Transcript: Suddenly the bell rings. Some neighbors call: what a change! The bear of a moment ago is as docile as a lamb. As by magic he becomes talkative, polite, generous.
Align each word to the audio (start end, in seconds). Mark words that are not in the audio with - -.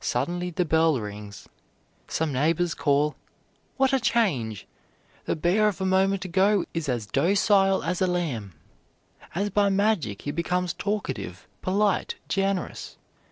Suddenly 0.00 0.50
the 0.50 0.64
bell 0.64 0.98
rings. 1.00 1.48
Some 2.08 2.32
neighbors 2.32 2.74
call: 2.74 3.14
what 3.76 3.92
a 3.92 4.00
change! 4.00 4.66
The 5.26 5.36
bear 5.36 5.68
of 5.68 5.80
a 5.80 5.86
moment 5.86 6.24
ago 6.24 6.64
is 6.74 6.88
as 6.88 7.06
docile 7.06 7.84
as 7.84 8.02
a 8.02 8.08
lamb. 8.08 8.54
As 9.32 9.48
by 9.48 9.68
magic 9.68 10.22
he 10.22 10.32
becomes 10.32 10.72
talkative, 10.72 11.46
polite, 11.62 12.16
generous. 12.28 12.96